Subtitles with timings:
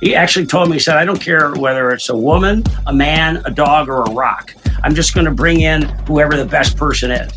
[0.00, 3.42] He actually told me, he said, I don't care whether it's a woman, a man,
[3.44, 4.54] a dog, or a rock.
[4.84, 7.32] I'm just going to bring in whoever the best person is.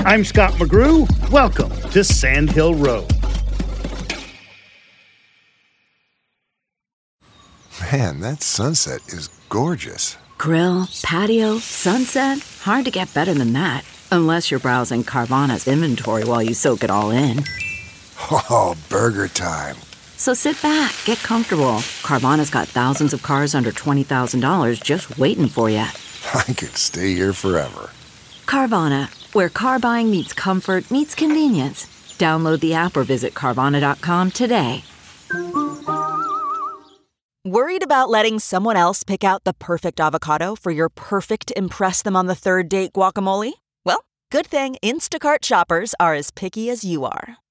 [0.00, 1.06] I'm Scott McGrew.
[1.30, 3.08] Welcome to Sand Hill Road.
[7.92, 10.16] Man, that sunset is gorgeous.
[10.38, 12.40] Grill, patio, sunset.
[12.62, 13.84] Hard to get better than that.
[14.10, 17.44] Unless you're browsing Carvana's inventory while you soak it all in.
[18.30, 19.74] Oh, burger time.
[20.22, 21.82] So sit back, get comfortable.
[22.06, 25.78] Carvana's got thousands of cars under $20,000 just waiting for you.
[26.34, 27.90] I could stay here forever.
[28.46, 31.86] Carvana, where car buying meets comfort, meets convenience.
[32.20, 34.84] Download the app or visit Carvana.com today.
[37.44, 42.14] Worried about letting someone else pick out the perfect avocado for your perfect Impress Them
[42.14, 43.54] on the Third Date guacamole?
[43.84, 47.41] Well, good thing Instacart shoppers are as picky as you are.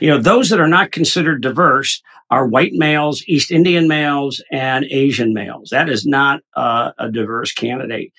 [0.00, 4.84] You know, those that are not considered diverse are white males, East Indian males, and
[4.86, 5.68] Asian males.
[5.70, 8.12] That is not uh, a diverse candidate.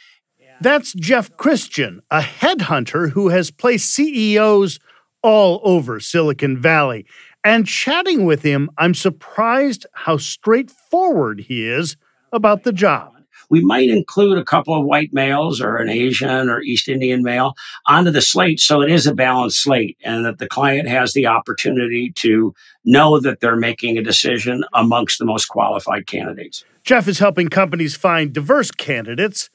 [0.61, 4.79] That's Jeff Christian, a headhunter who has placed CEOs
[5.21, 7.05] all over Silicon Valley.
[7.43, 11.97] And chatting with him, I'm surprised how straightforward he is
[12.31, 13.12] about the job.
[13.49, 17.53] We might include a couple of white males or an Asian or East Indian male
[17.87, 21.27] onto the slate so it is a balanced slate and that the client has the
[21.27, 22.53] opportunity to
[22.85, 26.65] know that they're making a decision amongst the most qualified candidates.
[26.83, 29.49] Jeff is helping companies find diverse candidates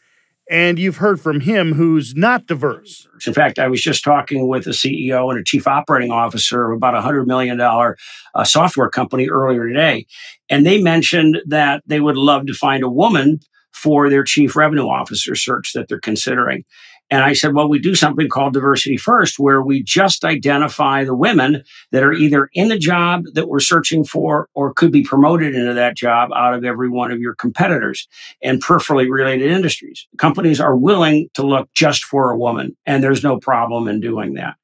[0.50, 3.06] and you've heard from him who's not diverse.
[3.26, 6.76] In fact, I was just talking with a CEO and a chief operating officer of
[6.76, 10.06] about a $100 million uh, software company earlier today.
[10.49, 13.41] And they mentioned that they would love to find a woman
[13.78, 16.65] for their chief revenue officer search that they're considering.
[17.11, 21.15] And I said, well, we do something called diversity first, where we just identify the
[21.15, 25.55] women that are either in the job that we're searching for or could be promoted
[25.55, 28.06] into that job out of every one of your competitors
[28.43, 30.06] and peripherally related industries.
[30.19, 34.34] Companies are willing to look just for a woman, and there's no problem in doing
[34.34, 34.56] that.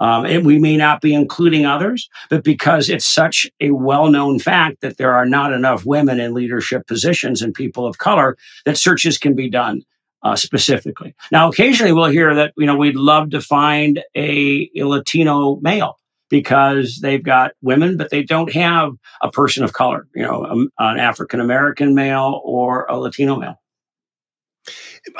[0.00, 4.38] Um, and we may not be including others, but because it's such a well known
[4.38, 8.76] fact that there are not enough women in leadership positions and people of color, that
[8.76, 9.82] searches can be done
[10.24, 11.14] uh, specifically.
[11.30, 15.98] Now, occasionally we'll hear that, you know, we'd love to find a, a Latino male
[16.30, 20.70] because they've got women, but they don't have a person of color, you know, um,
[20.78, 23.60] an African American male or a Latino male.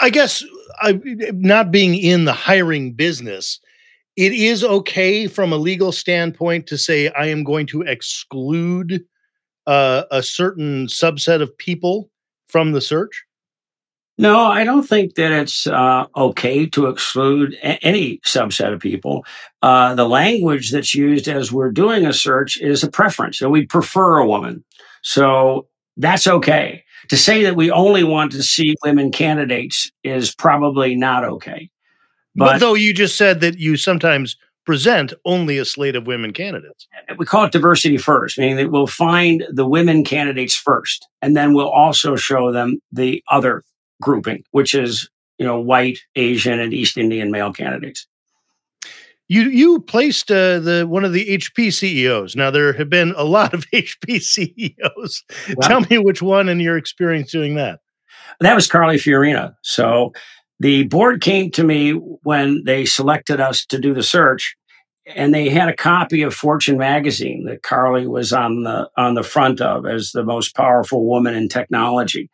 [0.01, 0.43] I guess
[0.81, 0.99] I,
[1.35, 3.61] not being in the hiring business,
[4.17, 9.05] it is okay from a legal standpoint to say I am going to exclude
[9.67, 12.11] uh, a certain subset of people
[12.47, 13.25] from the search.
[14.17, 19.25] No, I don't think that it's uh, okay to exclude a- any subset of people.
[19.61, 23.39] Uh, the language that's used as we're doing a search is a preference.
[23.39, 24.65] So we prefer a woman.
[25.03, 25.67] So
[25.97, 26.85] that's okay.
[27.09, 31.69] To say that we only want to see women candidates is probably not okay.
[32.35, 36.33] But, but though you just said that you sometimes present only a slate of women
[36.33, 36.87] candidates.
[37.19, 41.55] We call it diversity first, meaning that we'll find the women candidates first, and then
[41.55, 43.63] we'll also show them the other
[44.01, 45.09] grouping, which is
[45.39, 48.07] you know white, Asian, and East Indian male candidates.
[49.29, 52.37] You you placed uh, the one of the HP CEOs.
[52.37, 55.25] Now there have been a lot of HP CEOs.
[55.63, 57.81] Tell me which one in your experience doing that.
[58.41, 59.55] That was Carly Fiorina.
[59.63, 60.13] So
[60.61, 64.57] the board came to me when they selected us to do the search
[65.07, 69.23] and they had a copy of Fortune magazine that Carly was on the on the
[69.23, 72.31] front of as the most powerful woman in technology.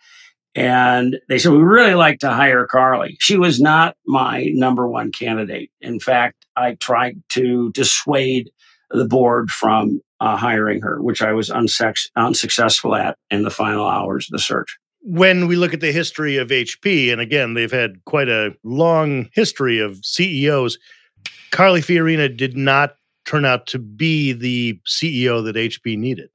[0.55, 3.17] And they said, we really like to hire Carly.
[3.21, 5.71] She was not my number one candidate.
[5.81, 8.51] In fact, I tried to dissuade
[8.91, 13.87] the board from uh, hiring her, which I was unsex- unsuccessful at in the final
[13.87, 14.77] hours of the search.
[15.03, 19.29] When we look at the history of HP, and again, they've had quite a long
[19.33, 20.79] history of CEOs,
[21.51, 26.31] Carly Fiorina did not turn out to be the CEO that HP needed.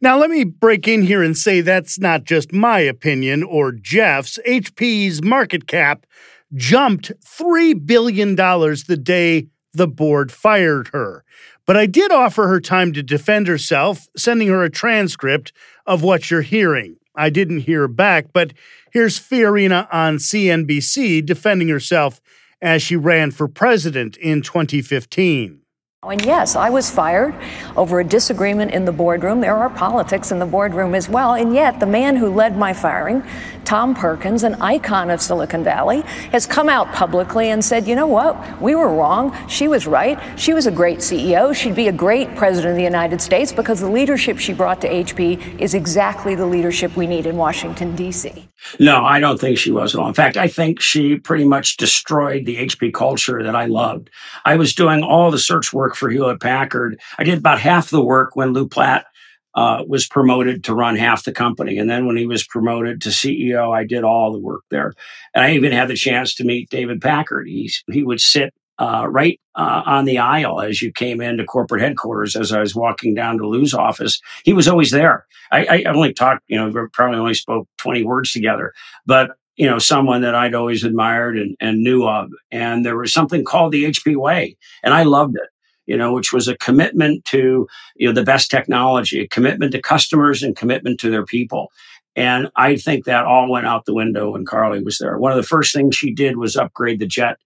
[0.00, 4.38] Now, let me break in here and say that's not just my opinion or Jeff's.
[4.46, 6.06] HP's market cap
[6.54, 11.24] jumped $3 billion the day the board fired her.
[11.66, 15.52] But I did offer her time to defend herself, sending her a transcript
[15.86, 16.96] of what you're hearing.
[17.14, 18.52] I didn't hear back, but
[18.92, 22.20] here's Fiorina on CNBC defending herself
[22.60, 25.61] as she ran for president in 2015.
[26.04, 27.32] And yes, I was fired
[27.76, 29.40] over a disagreement in the boardroom.
[29.40, 31.34] There are politics in the boardroom as well.
[31.34, 33.22] And yet, the man who led my firing,
[33.64, 36.00] Tom Perkins, an icon of Silicon Valley,
[36.32, 38.60] has come out publicly and said, you know what?
[38.60, 39.32] We were wrong.
[39.48, 40.18] She was right.
[40.36, 41.54] She was a great CEO.
[41.54, 44.88] She'd be a great president of the United States because the leadership she brought to
[44.88, 48.48] HP is exactly the leadership we need in Washington, D.C.
[48.78, 50.08] No, I don't think she was at all.
[50.08, 54.10] In fact, I think she pretty much destroyed the HP culture that I loved.
[54.44, 57.00] I was doing all the search work for Hewlett Packard.
[57.18, 59.06] I did about half the work when Lew Platt
[59.54, 61.76] uh, was promoted to run half the company.
[61.78, 64.94] And then when he was promoted to CEO, I did all the work there.
[65.34, 67.48] And I even had the chance to meet David Packard.
[67.48, 71.80] He, he would sit uh, right uh, on the aisle as you came into corporate
[71.80, 74.20] headquarters as I was walking down to Lew's office.
[74.44, 75.24] He was always there.
[75.52, 78.72] I, I only talked, you know, probably only spoke 20 words together,
[79.06, 82.30] but you know, someone that I'd always admired and, and knew of.
[82.50, 85.48] And there was something called the HP way, and I loved it
[85.86, 89.82] you know, which was a commitment to, you know, the best technology, a commitment to
[89.82, 91.72] customers and commitment to their people.
[92.14, 95.18] And I think that all went out the window when Carly was there.
[95.18, 97.36] One of the first things she did was upgrade the jet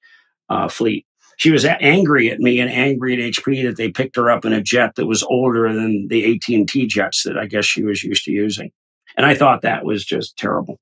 [0.49, 1.07] uh, fleet.
[1.37, 4.53] She was angry at me and angry at HP that they picked her up in
[4.53, 8.25] a jet that was older than the AT&T jets that I guess she was used
[8.25, 8.71] to using.
[9.17, 10.79] And I thought that was just terrible.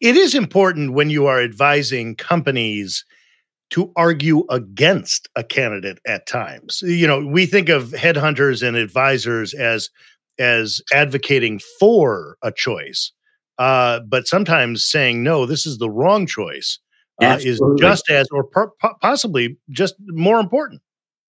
[0.00, 3.04] It is important when you are advising companies
[3.70, 6.80] to argue against a candidate at times.
[6.82, 9.90] You know, we think of headhunters and advisors as
[10.38, 13.10] as advocating for a choice,
[13.58, 16.78] uh, but sometimes saying no, this is the wrong choice
[17.22, 20.82] uh, is just as, or per- possibly just more important.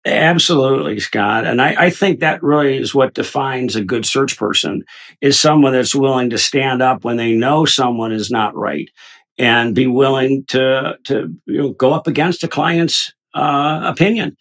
[0.06, 1.46] Absolutely, Scott.
[1.46, 4.84] And I, I, think that really is what defines a good search person
[5.22, 8.90] is someone that's willing to stand up when they know someone is not right
[9.38, 14.36] and be willing to to you know, go up against a client's uh, opinion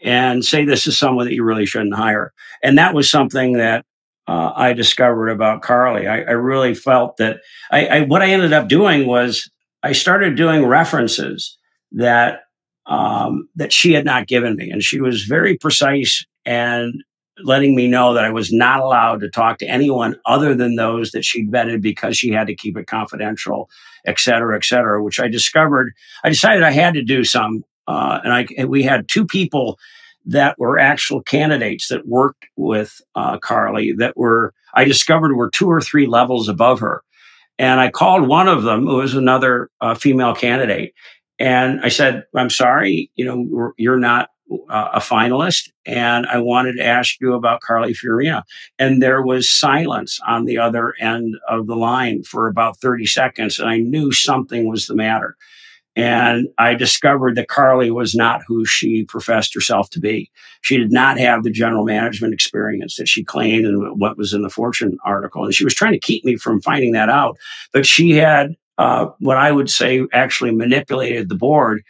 [0.00, 2.32] and say this is someone that you really shouldn't hire.
[2.62, 3.84] And that was something that
[4.28, 6.06] uh, I discovered about Carly.
[6.06, 7.40] I, I really felt that
[7.72, 9.50] I, I, what I ended up doing was
[9.82, 11.56] I started doing references
[11.92, 12.42] that
[12.86, 17.02] um, that she had not given me, and she was very precise and
[17.44, 21.12] letting me know that I was not allowed to talk to anyone other than those
[21.12, 23.70] that she'd vetted because she had to keep it confidential,
[24.06, 25.92] et cetera, et cetera, which I discovered.
[26.24, 27.64] I decided I had to do some.
[27.86, 29.78] Uh, and I, and we had two people
[30.26, 35.70] that were actual candidates that worked with uh, Carly that were, I discovered were two
[35.70, 37.02] or three levels above her.
[37.58, 40.94] And I called one of them, who was another uh, female candidate.
[41.38, 44.30] And I said, I'm sorry, you know, you're not
[44.70, 48.42] uh, a finalist, and I wanted to ask you about Carly Fiorina.
[48.78, 53.58] And there was silence on the other end of the line for about 30 seconds,
[53.58, 55.36] and I knew something was the matter.
[55.98, 60.30] And I discovered that Carly was not who she professed herself to be.
[60.60, 64.42] She did not have the general management experience that she claimed and what was in
[64.42, 65.44] the Fortune article.
[65.44, 67.36] And she was trying to keep me from finding that out.
[67.72, 71.82] But she had uh, what I would say actually manipulated the board,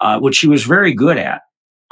[0.00, 1.42] uh, which she was very good at.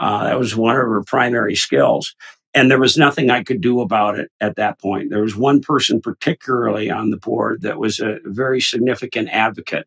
[0.00, 2.16] Uh, that was one of her primary skills.
[2.52, 5.10] And there was nothing I could do about it at that point.
[5.10, 9.86] There was one person particularly on the board that was a very significant advocate.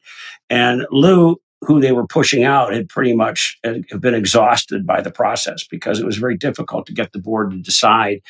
[0.49, 5.11] And Lew, who they were pushing out, had pretty much uh, been exhausted by the
[5.11, 8.21] process because it was very difficult to get the board to decide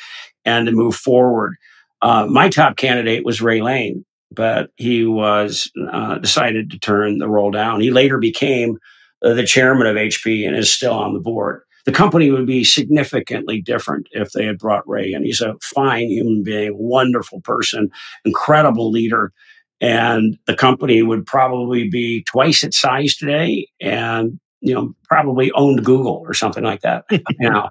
[0.44, 1.54] and to move forward.
[2.02, 7.28] Uh, my top candidate was Ray Lane, but he was uh, decided to turn the
[7.28, 7.80] role down.
[7.80, 8.78] He later became
[9.24, 12.64] uh, the chairman of HP and is still on the board the company would be
[12.64, 15.24] significantly different if they had brought Ray in.
[15.24, 17.90] He's a fine human being, wonderful person,
[18.24, 19.32] incredible leader.
[19.84, 25.84] And the company would probably be twice its size today and, you know, probably owned
[25.84, 27.04] Google or something like that.
[27.10, 27.68] you know.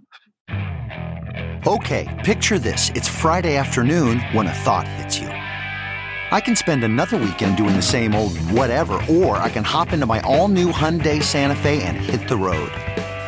[1.65, 2.91] Okay, picture this.
[2.93, 5.27] It's Friday afternoon when a thought hits you.
[5.27, 10.05] I can spend another weekend doing the same old whatever, or I can hop into
[10.05, 12.71] my all new Hyundai Santa Fe and hit the road.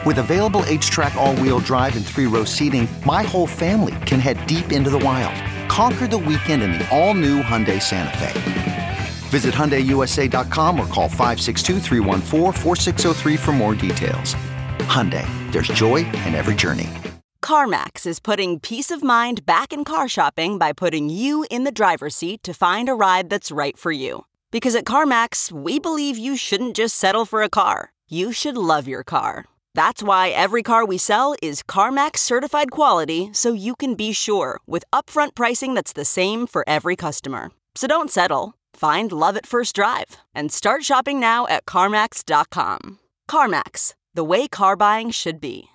[0.05, 4.91] With available HTRAC all-wheel drive and three-row seating, my whole family can head deep into
[4.91, 5.33] the wild.
[5.67, 8.74] Conquer the weekend in the all-new Hyundai Santa Fe.
[9.35, 11.81] Visit HyundaiUSA.com or call 562
[13.37, 14.33] for more details.
[14.87, 16.89] Hyundai, there's joy in every journey.
[17.43, 21.73] CarMax is putting peace of mind back in car shopping by putting you in the
[21.73, 24.25] driver's seat to find a ride that's right for you.
[24.51, 27.91] Because at CarMax, we believe you shouldn't just settle for a car.
[28.07, 29.43] You should love your car.
[29.73, 34.61] That's why every car we sell is CarMax certified quality so you can be sure
[34.65, 37.51] with upfront pricing that's the same for every customer.
[37.75, 38.53] So don't settle.
[38.75, 42.99] Find love at first drive and start shopping now at CarMax.com.
[43.29, 45.69] CarMax, the way car buying should be.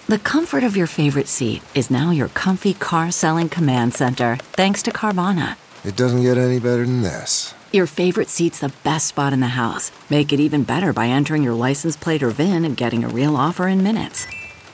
[0.09, 4.83] The comfort of your favorite seat is now your comfy car selling command center, thanks
[4.85, 5.57] to Carvana.
[5.85, 7.53] It doesn't get any better than this.
[7.73, 9.93] Your favorite seat's the best spot in the house.
[10.09, 13.37] Make it even better by entering your license plate or VIN and getting a real
[13.37, 14.27] offer in minutes.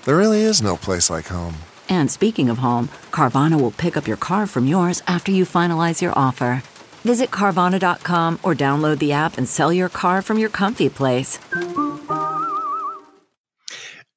[0.04, 1.56] There really is no place like home.
[1.88, 6.00] And speaking of home, Carvana will pick up your car from yours after you finalize
[6.00, 6.62] your offer.
[7.04, 11.38] Visit Carvana.com or download the app and sell your car from your comfy place.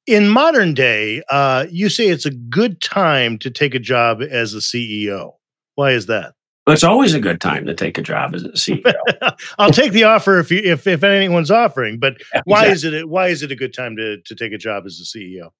[0.06, 4.54] In modern day, uh, you say it's a good time to take a job as
[4.54, 5.34] a CEO.
[5.74, 6.32] Why is that?
[6.66, 8.92] Well, it's always a good time to take a job as a CEO.
[9.58, 13.28] I'll take the offer if you, if if anyone's offering, but why is it why
[13.28, 15.50] is it a good time to to take a job as a CEO?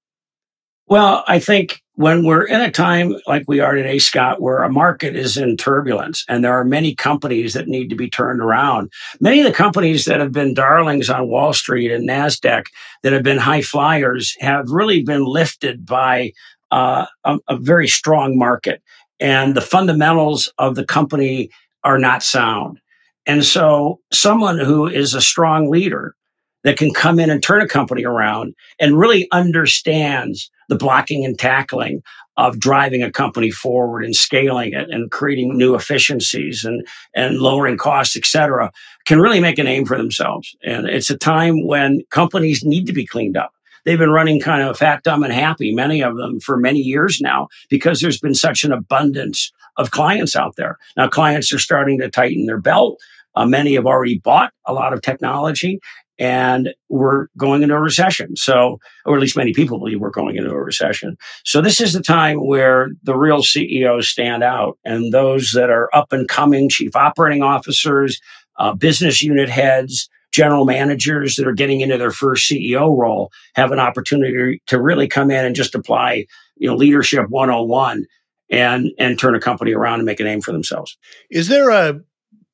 [0.87, 4.71] Well, I think when we're in a time like we are today, Scott, where a
[4.71, 8.89] market is in turbulence and there are many companies that need to be turned around,
[9.19, 12.67] many of the companies that have been darlings on Wall Street and NASDAQ
[13.03, 16.31] that have been high flyers have really been lifted by
[16.71, 18.81] uh, a, a very strong market.
[19.19, 21.49] And the fundamentals of the company
[21.83, 22.79] are not sound.
[23.25, 26.15] And so someone who is a strong leader
[26.63, 31.39] that can come in and turn a company around and really understands the blocking and
[31.39, 32.01] tackling
[32.37, 37.77] of driving a company forward and scaling it and creating new efficiencies and, and lowering
[37.77, 38.71] costs, et cetera,
[39.05, 40.55] can really make a name for themselves.
[40.63, 43.53] And it's a time when companies need to be cleaned up.
[43.83, 47.19] They've been running kind of fat, dumb, and happy, many of them for many years
[47.19, 50.77] now, because there's been such an abundance of clients out there.
[50.97, 52.99] Now, clients are starting to tighten their belt.
[53.35, 55.79] Uh, many have already bought a lot of technology
[56.19, 58.35] and we're going into a recession.
[58.35, 61.17] So, or at least many people believe we're going into a recession.
[61.45, 65.89] So this is the time where the real CEOs stand out and those that are
[65.95, 68.19] up and coming chief operating officers,
[68.57, 73.71] uh, business unit heads, general managers that are getting into their first CEO role have
[73.71, 76.25] an opportunity to really come in and just apply,
[76.57, 78.05] you know, leadership 101
[78.51, 80.97] and and turn a company around and make a name for themselves.
[81.31, 81.99] Is there a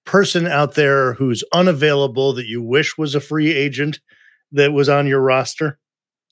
[0.05, 3.99] person out there who's unavailable that you wish was a free agent
[4.51, 5.79] that was on your roster?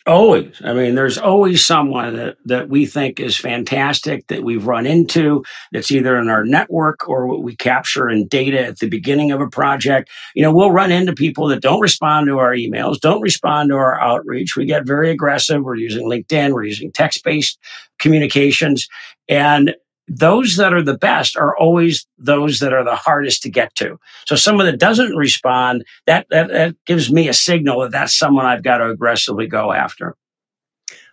[0.05, 0.61] Always.
[0.61, 5.45] I mean, there's always someone that, that we think is fantastic that we've run into
[5.71, 9.39] that's either in our network or what we capture in data at the beginning of
[9.39, 10.09] a project.
[10.35, 13.75] You know, we'll run into people that don't respond to our emails, don't respond to
[13.75, 14.57] our outreach.
[14.57, 15.63] We get very aggressive.
[15.63, 17.57] We're using LinkedIn, we're using text based
[17.97, 18.89] communications.
[19.29, 19.73] And
[20.07, 23.99] those that are the best are always those that are the hardest to get to.
[24.25, 28.45] So someone that doesn't respond, that, that, that gives me a signal that that's someone
[28.45, 30.15] I've got to aggressively go after.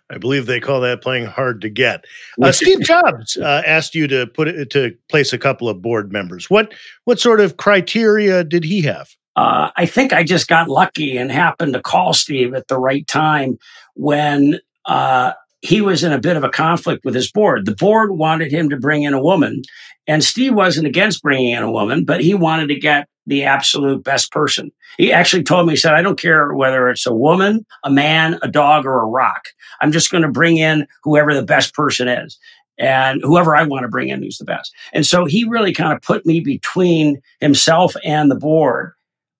[0.09, 2.03] I believe they call that playing hard to get.
[2.41, 6.11] Uh, Steve Jobs uh, asked you to put it, to place a couple of board
[6.11, 6.49] members.
[6.49, 6.73] What
[7.05, 9.15] what sort of criteria did he have?
[9.37, 13.07] Uh, I think I just got lucky and happened to call Steve at the right
[13.07, 13.57] time
[13.95, 17.65] when uh, he was in a bit of a conflict with his board.
[17.65, 19.61] The board wanted him to bring in a woman,
[20.07, 24.03] and Steve wasn't against bringing in a woman, but he wanted to get the absolute
[24.03, 24.71] best person.
[24.97, 28.39] He actually told me, he said, I don't care whether it's a woman, a man,
[28.41, 29.45] a dog, or a rock.
[29.79, 32.37] I'm just going to bring in whoever the best person is
[32.77, 34.73] and whoever I want to bring in who's the best.
[34.91, 38.93] And so he really kind of put me between himself and the board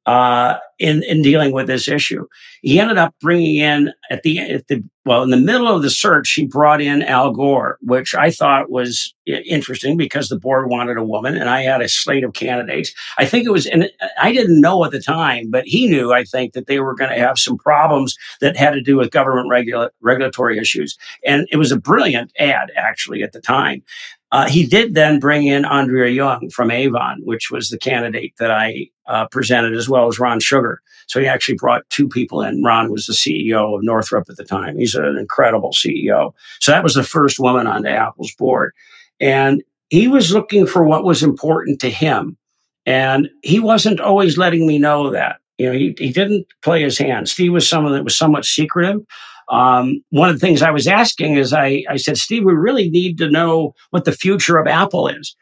[0.06, 2.26] uh, in in dealing with this issue.
[2.62, 5.90] He ended up bringing in at the at the well in the middle of the
[5.90, 10.98] search, he brought in Al Gore, which I thought was interesting because the board wanted
[10.98, 12.94] a woman, and I had a slate of candidates.
[13.18, 13.90] I think it was, and
[14.20, 16.12] I didn't know at the time, but he knew.
[16.14, 19.12] I think that they were going to have some problems that had to do with
[19.12, 23.84] government regula- regulatory issues, and it was a brilliant ad actually at the time.
[24.32, 28.50] Uh, he did then bring in Andrea Jung from Avon, which was the candidate that
[28.50, 30.82] I uh, presented, as well as Ron Sugar.
[31.08, 32.64] So he actually brought two people in.
[32.64, 34.78] Ron was the CEO of Northrop at the time.
[34.78, 36.34] He's an incredible CEO.
[36.62, 38.72] So that was the first woman on the Apple's board.
[39.20, 42.38] And he was looking for what was important to him.
[42.86, 45.42] And he wasn't always letting me know that.
[45.58, 47.28] You know, he, he didn't play his hand.
[47.28, 49.02] Steve was someone that was somewhat secretive.
[49.50, 52.90] Um, one of the things I was asking is I, I said, Steve, we really
[52.90, 55.36] need to know what the future of Apple is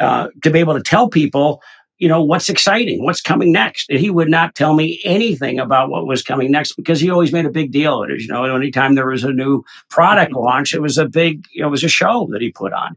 [0.00, 1.62] uh, to be able to tell people,
[1.98, 3.88] you know, what's exciting, what's coming next.
[3.88, 7.32] And he would not tell me anything about what was coming next because he always
[7.32, 8.20] made a big deal of it.
[8.20, 11.68] You know, anytime there was a new product launch, it was a big, you know,
[11.68, 12.96] it was a show that he put on.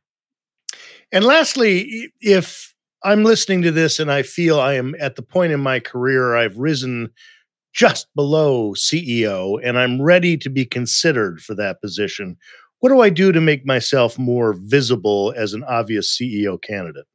[1.11, 5.53] And lastly, if I'm listening to this and I feel I am at the point
[5.53, 7.11] in my career I've risen
[7.75, 12.37] just below CEO and I'm ready to be considered for that position.
[12.79, 17.05] what do I do to make myself more visible as an obvious CEO candidate?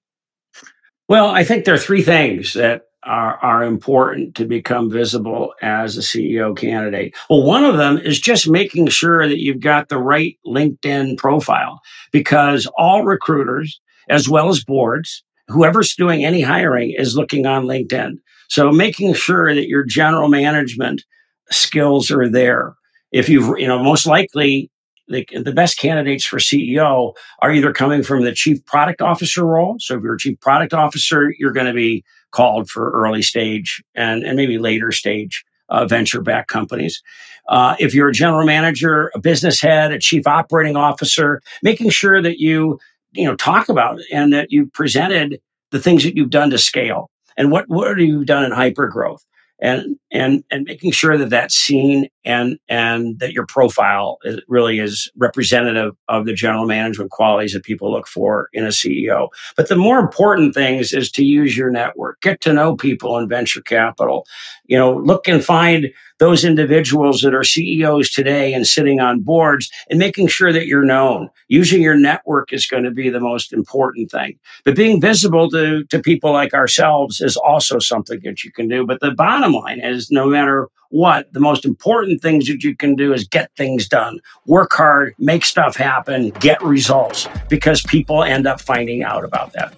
[1.08, 5.96] Well, I think there are three things that are, are important to become visible as
[5.96, 7.14] a CEO candidate.
[7.28, 11.80] Well, one of them is just making sure that you've got the right LinkedIn profile
[12.10, 18.16] because all recruiters, as well as boards, whoever's doing any hiring is looking on LinkedIn.
[18.50, 21.04] So making sure that your general management
[21.50, 22.74] skills are there.
[23.12, 24.70] If you've, you know, most likely
[25.08, 29.76] the, the best candidates for CEO are either coming from the chief product officer role.
[29.78, 33.82] So if you're a chief product officer, you're going to be called for early stage
[33.94, 37.02] and, and maybe later stage uh, venture backed companies.
[37.48, 42.20] Uh, if you're a general manager, a business head, a chief operating officer, making sure
[42.20, 42.78] that you
[43.12, 45.40] you know talk about and that you presented
[45.70, 48.86] the things that you've done to scale and what what have you done in hyper
[48.86, 49.24] growth
[49.62, 54.78] and and and making sure that that's seen and and that your profile is, really
[54.78, 59.28] is representative of the general management qualities that people look for in a CEO.
[59.56, 63.26] But the more important things is to use your network, get to know people in
[63.26, 64.26] venture capital.
[64.66, 65.88] You know, look and find
[66.20, 70.84] those individuals that are CEOs today and sitting on boards and making sure that you're
[70.84, 71.30] known.
[71.48, 74.38] Using your network is going to be the most important thing.
[74.64, 78.86] But being visible to, to people like ourselves is also something that you can do.
[78.86, 82.96] But the bottom line is no matter what, the most important things that you can
[82.96, 88.46] do is get things done, work hard, make stuff happen, get results because people end
[88.46, 89.74] up finding out about that.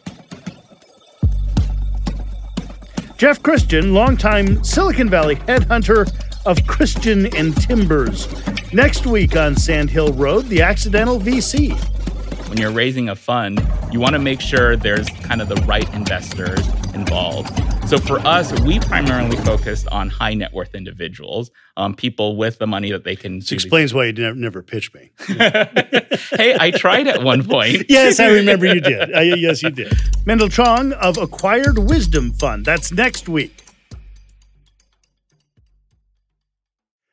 [3.17, 6.11] Jeff Christian, longtime Silicon Valley headhunter
[6.45, 8.29] of Christian and Timbers.
[8.73, 11.73] Next week on Sand Hill Road, the accidental VC.
[12.49, 15.89] When you're raising a fund, you want to make sure there's kind of the right
[15.95, 17.51] investors involved.
[17.89, 22.67] So for us, we primarily focused on high net worth individuals, um, people with the
[22.67, 23.41] money that they can.
[23.41, 25.11] This explains why you never, never pitched me.
[25.27, 27.87] hey, I tried at one point.
[27.89, 29.15] yes, I remember you did.
[29.15, 29.93] Uh, yes, you did.
[30.27, 32.65] Mendel Chong of Acquired Wisdom Fund.
[32.65, 33.62] That's next week.